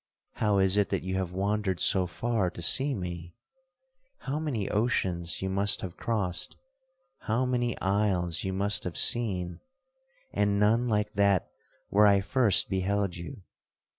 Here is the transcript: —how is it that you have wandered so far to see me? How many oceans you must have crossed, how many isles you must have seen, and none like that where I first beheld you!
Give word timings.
—how 0.37 0.57
is 0.57 0.77
it 0.77 0.89
that 0.89 1.03
you 1.03 1.13
have 1.13 1.31
wandered 1.31 1.79
so 1.79 2.07
far 2.07 2.49
to 2.49 2.59
see 2.63 2.91
me? 2.95 3.35
How 4.21 4.39
many 4.39 4.67
oceans 4.67 5.43
you 5.43 5.47
must 5.51 5.81
have 5.81 5.95
crossed, 5.95 6.57
how 7.27 7.45
many 7.45 7.77
isles 7.79 8.43
you 8.43 8.51
must 8.51 8.83
have 8.83 8.97
seen, 8.97 9.59
and 10.33 10.57
none 10.59 10.87
like 10.87 11.13
that 11.13 11.51
where 11.89 12.07
I 12.07 12.19
first 12.21 12.67
beheld 12.67 13.15
you! 13.15 13.43